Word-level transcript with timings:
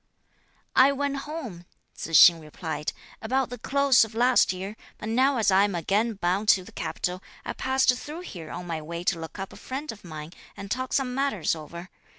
"I 0.75 0.91
went 0.91 1.15
home," 1.29 1.67
Tzu 1.95 2.13
hsing 2.15 2.39
replied, 2.41 2.91
"about 3.21 3.51
the 3.51 3.59
close 3.59 4.03
of 4.03 4.15
last 4.15 4.51
year, 4.51 4.75
but 4.97 5.09
now 5.09 5.37
as 5.37 5.51
I 5.51 5.63
am 5.63 5.75
again 5.75 6.15
bound 6.15 6.49
to 6.49 6.63
the 6.63 6.71
capital, 6.71 7.21
I 7.45 7.53
passed 7.53 7.95
through 7.95 8.21
here 8.21 8.49
on 8.49 8.65
my 8.65 8.81
way 8.81 9.03
to 9.03 9.19
look 9.19 9.37
up 9.37 9.53
a 9.53 9.57
friend 9.57 9.91
of 9.91 10.03
mine 10.03 10.33
and 10.57 10.71
talk 10.71 10.91
some 10.91 11.13
matters 11.13 11.53
over. 11.53 11.91